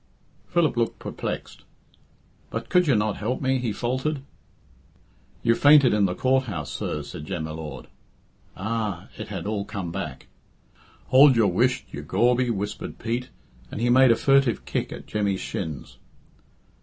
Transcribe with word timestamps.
Philip 0.47 0.77
looked 0.77 0.97
perplexed. 0.97 1.61
"But 2.49 2.69
could 2.69 2.87
you 2.87 2.95
not 2.95 3.17
help 3.17 3.39
me" 3.39 3.59
he 3.59 3.71
faltered. 3.71 4.23
"You 5.43 5.53
fainted 5.53 5.93
in 5.93 6.05
the 6.05 6.15
Court 6.15 6.45
house, 6.45 6.71
sir," 6.71 7.03
said 7.03 7.27
Jem 7.27 7.45
y 7.45 7.51
Lord. 7.51 7.85
"Ah!" 8.57 9.09
It 9.19 9.27
had 9.27 9.45
all 9.45 9.63
come 9.63 9.91
back. 9.91 10.25
"Hould 11.11 11.35
your 11.35 11.51
whisht, 11.51 11.83
you 11.91 12.01
gawbie," 12.01 12.49
whispered 12.49 12.97
Pete, 12.97 13.29
and 13.69 13.79
he 13.79 13.91
made 13.91 14.09
a 14.09 14.15
furtive 14.15 14.65
kick 14.65 14.91
at 14.91 15.05
Jemmy's 15.05 15.39
shins. 15.39 15.97